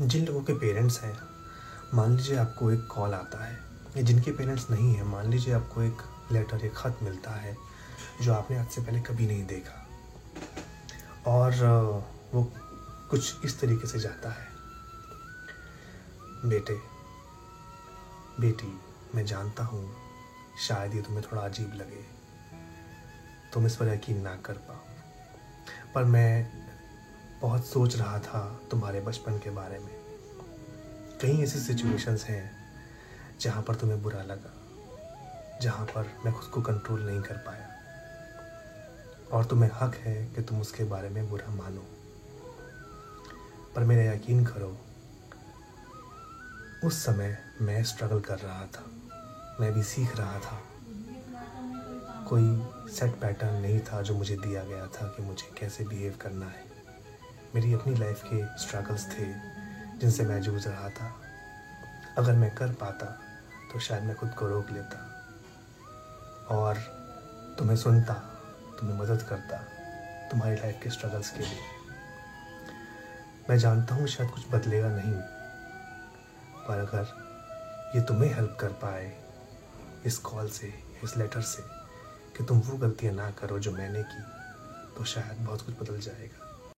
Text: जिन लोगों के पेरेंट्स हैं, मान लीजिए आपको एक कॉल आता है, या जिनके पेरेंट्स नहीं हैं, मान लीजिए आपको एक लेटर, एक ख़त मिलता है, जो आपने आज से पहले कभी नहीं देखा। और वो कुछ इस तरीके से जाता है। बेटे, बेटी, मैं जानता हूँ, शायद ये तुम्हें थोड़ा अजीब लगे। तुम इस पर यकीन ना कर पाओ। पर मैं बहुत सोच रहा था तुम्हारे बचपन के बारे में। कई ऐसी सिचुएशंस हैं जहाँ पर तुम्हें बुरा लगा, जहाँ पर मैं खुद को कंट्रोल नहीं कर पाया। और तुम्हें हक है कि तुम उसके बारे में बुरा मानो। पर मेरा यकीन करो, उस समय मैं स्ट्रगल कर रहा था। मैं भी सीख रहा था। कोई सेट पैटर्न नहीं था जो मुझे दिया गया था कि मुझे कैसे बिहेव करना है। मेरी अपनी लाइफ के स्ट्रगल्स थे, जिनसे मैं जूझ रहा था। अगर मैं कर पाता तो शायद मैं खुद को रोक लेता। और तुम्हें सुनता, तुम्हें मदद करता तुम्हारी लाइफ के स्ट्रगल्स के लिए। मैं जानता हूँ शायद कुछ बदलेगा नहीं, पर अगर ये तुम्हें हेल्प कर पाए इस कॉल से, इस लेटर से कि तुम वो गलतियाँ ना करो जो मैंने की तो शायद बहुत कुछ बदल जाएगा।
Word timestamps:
जिन 0.00 0.26
लोगों 0.26 0.42
के 0.42 0.52
पेरेंट्स 0.52 1.00
हैं, 1.00 1.18
मान 1.94 2.16
लीजिए 2.16 2.36
आपको 2.36 2.72
एक 2.72 2.86
कॉल 2.86 3.14
आता 3.14 3.44
है, 3.44 3.60
या 3.96 4.02
जिनके 4.02 4.30
पेरेंट्स 4.30 4.70
नहीं 4.70 4.94
हैं, 4.94 5.02
मान 5.02 5.30
लीजिए 5.30 5.54
आपको 5.54 5.82
एक 5.82 5.96
लेटर, 6.32 6.56
एक 6.56 6.74
ख़त 6.74 6.98
मिलता 7.02 7.30
है, 7.30 7.56
जो 8.22 8.34
आपने 8.34 8.58
आज 8.58 8.68
से 8.68 8.80
पहले 8.80 9.00
कभी 9.00 9.26
नहीं 9.26 9.46
देखा। 9.46 9.86
और 11.26 11.54
वो 12.34 12.52
कुछ 13.10 13.44
इस 13.44 13.60
तरीके 13.60 13.86
से 13.86 13.98
जाता 13.98 14.30
है। 14.30 14.46
बेटे, 16.44 16.80
बेटी, 18.40 18.80
मैं 19.14 19.26
जानता 19.26 19.64
हूँ, 19.64 19.96
शायद 20.60 20.94
ये 20.94 21.02
तुम्हें 21.02 21.22
थोड़ा 21.32 21.42
अजीब 21.42 21.74
लगे। 21.74 22.04
तुम 23.52 23.66
इस 23.66 23.76
पर 23.76 23.88
यकीन 23.88 24.20
ना 24.20 24.36
कर 24.36 24.54
पाओ। 24.54 24.80
पर 25.94 26.04
मैं 26.04 26.65
बहुत 27.56 27.68
सोच 27.68 27.96
रहा 27.96 28.18
था 28.18 28.60
तुम्हारे 28.70 29.00
बचपन 29.00 29.38
के 29.38 29.50
बारे 29.50 29.78
में। 29.78 29.92
कई 31.20 31.42
ऐसी 31.42 31.58
सिचुएशंस 31.58 32.24
हैं 32.24 32.74
जहाँ 33.40 33.62
पर 33.62 33.74
तुम्हें 33.74 34.02
बुरा 34.02 34.22
लगा, 34.22 34.52
जहाँ 35.60 35.86
पर 35.86 36.10
मैं 36.24 36.34
खुद 36.34 36.50
को 36.50 36.62
कंट्रोल 36.62 37.00
नहीं 37.00 37.22
कर 37.22 37.34
पाया। 37.34 37.68
और 39.32 39.44
तुम्हें 39.44 39.70
हक 39.74 39.94
है 39.94 40.26
कि 40.26 40.42
तुम 40.42 40.60
उसके 40.60 40.84
बारे 40.84 41.08
में 41.08 41.30
बुरा 41.30 41.54
मानो। 41.54 41.86
पर 43.76 43.84
मेरा 43.84 44.12
यकीन 44.12 44.44
करो, 44.44 44.76
उस 46.84 47.04
समय 47.04 47.38
मैं 47.60 47.84
स्ट्रगल 47.84 48.20
कर 48.20 48.38
रहा 48.38 48.66
था। 48.66 48.84
मैं 49.60 49.72
भी 49.72 49.82
सीख 49.82 50.16
रहा 50.16 50.38
था। 50.38 50.62
कोई 52.28 52.62
सेट 52.92 53.20
पैटर्न 53.20 53.54
नहीं 53.54 53.80
था 53.80 54.02
जो 54.02 54.14
मुझे 54.14 54.36
दिया 54.36 54.64
गया 54.64 54.86
था 54.86 55.06
कि 55.06 55.22
मुझे 55.22 55.54
कैसे 55.60 55.84
बिहेव 55.84 56.18
करना 56.20 56.46
है। 56.46 56.75
मेरी 57.56 57.72
अपनी 57.72 57.94
लाइफ 57.94 58.22
के 58.24 58.38
स्ट्रगल्स 58.58 59.04
थे, 59.10 59.26
जिनसे 59.98 60.24
मैं 60.24 60.40
जूझ 60.42 60.66
रहा 60.66 60.88
था। 60.90 61.06
अगर 62.18 62.32
मैं 62.32 62.50
कर 62.54 62.72
पाता 62.72 63.06
तो 63.72 63.78
शायद 63.80 64.02
मैं 64.02 64.16
खुद 64.16 64.30
को 64.30 64.46
रोक 64.46 64.70
लेता। 64.70 64.98
और 66.50 66.78
तुम्हें 67.58 67.76
सुनता, 67.76 68.14
तुम्हें 68.80 68.98
मदद 68.98 69.22
करता 69.22 69.56
तुम्हारी 70.30 70.56
लाइफ 70.56 70.80
के 70.82 70.90
स्ट्रगल्स 70.90 71.30
के 71.30 71.40
लिए। 71.40 71.58
मैं 73.50 73.58
जानता 73.58 73.94
हूँ 73.94 74.06
शायद 74.06 74.30
कुछ 74.30 74.48
बदलेगा 74.50 74.88
नहीं, 74.88 75.14
पर 76.68 76.78
अगर 76.78 77.92
ये 77.96 78.02
तुम्हें 78.04 78.34
हेल्प 78.34 78.56
कर 78.60 78.72
पाए 78.82 79.12
इस 80.06 80.18
कॉल 80.18 80.48
से, 80.50 80.74
इस 81.04 81.16
लेटर 81.16 81.40
से 81.42 81.62
कि 82.36 82.44
तुम 82.44 82.60
वो 82.60 82.76
गलतियाँ 82.78 83.14
ना 83.14 83.30
करो 83.30 83.58
जो 83.58 83.72
मैंने 83.72 84.02
की 84.02 84.22
तो 84.96 85.04
शायद 85.04 85.46
बहुत 85.46 85.62
कुछ 85.62 85.80
बदल 85.80 86.00
जाएगा। 86.00 86.45